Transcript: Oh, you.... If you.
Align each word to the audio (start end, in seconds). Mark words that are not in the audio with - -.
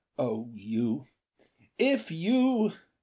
Oh, 0.17 0.49
you.... 0.55 1.05
If 1.77 2.09
you. 2.09 2.71